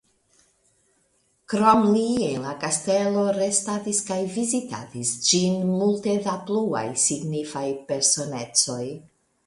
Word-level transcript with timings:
Krom 1.53 1.83
li 1.89 2.05
en 2.29 2.39
la 2.47 2.55
kastelo 2.63 3.27
restadis 3.37 4.01
kaj 4.09 4.19
vizitadis 4.39 5.13
ĝin 5.29 5.63
multe 5.77 6.19
da 6.27 6.37
pluaj 6.49 6.85
signifaj 7.07 7.67
personecoj. 7.93 8.85